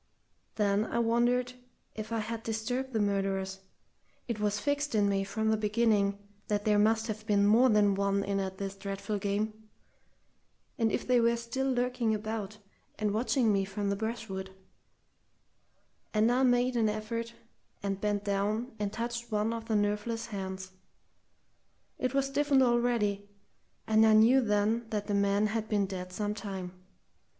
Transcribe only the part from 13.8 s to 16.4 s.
the brushwood; and